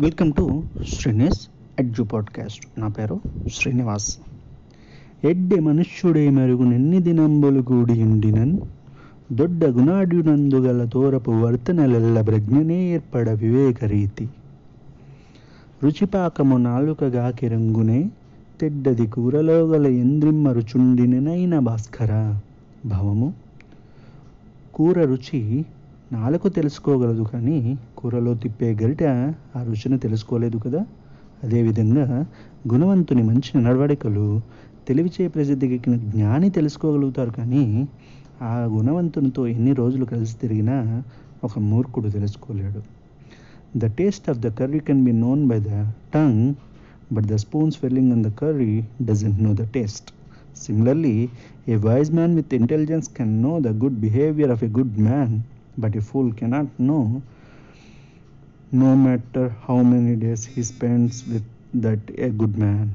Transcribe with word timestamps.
Welcome 0.00 0.32
to 0.32 0.62
Srinis 0.88 1.48
edge 1.80 2.02
podcast 2.02 2.80
నా 2.80 2.88
పేరు 2.88 3.20
శ్రీనివాస్. 3.54 4.18
ఎడ్డె 5.24 5.60
మనుష్యుడే 5.60 6.30
మెరుగునెన్ని 6.30 7.00
దినంబులు 7.00 7.62
కూడి 7.62 8.02
ఉండినన్. 8.02 8.58
దొడ్డ 9.32 9.64
గుణాడ్యునందుగల 9.64 10.84
తోరపు 10.84 11.30
వర్తనలెల్ల 11.30 12.20
ప్రజ్ఞనే 12.20 12.94
ఏర్పడ 12.94 13.30
వివేక 13.30 13.84
రీతి. 13.84 14.28
రుచిపాకము 15.84 16.56
నాలుకగా 16.56 17.30
కిరంగునే 17.30 18.10
తెడ్డది 18.60 19.06
కూరలో 19.06 19.66
గల 19.66 19.86
ఎంద్రిమ్మ 19.86 20.48
రుచుండినైన 20.48 21.58
భాస్కర. 21.58 22.38
భవము. 22.86 23.34
కూర 24.74 25.04
రుచి 25.04 25.64
నాలుక 26.10 26.48
తెలుసుకోగలదు 26.54 27.24
కానీ 27.32 27.58
కూరలో 27.96 28.34
తిప్పే 28.34 28.68
గరిట 28.72 29.04
ఆ 29.56 29.62
రుచిని 29.62 29.98
తెలుసుకోలేదు 29.98 30.58
కదా? 30.58 30.80
అదేవిధంగా 31.42 32.06
గుణవంతుని 32.68 33.22
మంచి 33.22 33.50
నడవడికలు 33.58 34.26
తెలివిచే 34.88 35.28
ప్రసిద్ధికెక్కిన 35.28 35.96
జ్ఞాని 36.06 36.50
తెలుసుకోగలుగుతారు 36.50 37.30
కానీ 37.30 37.64
ఆ 38.42 38.54
గుణవంతునితో 38.74 39.46
ఎన్ని 39.46 39.72
రోజులు 39.72 40.04
కలిసి 40.04 40.34
తిరిగినా 40.38 40.76
ఒక 41.44 41.58
మూర్ఖుడు 41.68 42.08
తెలుసుకోలేడు. 42.08 42.80
The 43.76 43.84
taste 43.98 44.30
of 44.30 44.38
the 44.38 44.48
curry 44.58 44.80
can 44.80 45.04
be 45.04 45.12
known 45.18 45.42
by 45.48 45.58
the 45.60 45.72
tongue 46.14 46.42
but 47.12 47.26
the 47.26 47.36
spoon 47.36 47.70
swelling 47.70 48.12
in 48.12 48.24
the 48.24 48.32
curry 48.32 48.72
doesn't 49.02 49.42
know 49.42 49.52
the 49.52 49.66
taste 49.74 50.08
similarly 50.56 51.16
a 51.68 51.76
wise 51.86 52.10
man 52.12 52.34
with 52.36 52.54
intelligence 52.54 53.08
can 53.14 53.42
know 53.42 53.60
the 53.60 53.72
good 53.84 53.98
behaviour 54.00 54.50
of 54.50 54.64
a 54.64 54.70
good 54.78 54.98
man 54.98 55.34
but 55.80 55.96
a 55.96 56.00
fool 56.00 56.32
cannot 56.32 56.66
know, 56.78 57.22
no 58.72 58.94
matter 58.96 59.48
how 59.66 59.82
many 59.82 60.16
days 60.16 60.44
he 60.44 60.62
spends 60.62 61.26
with 61.26 61.44
that 61.74 61.98
a 62.18 62.28
good 62.30 62.56
man. 62.56 62.94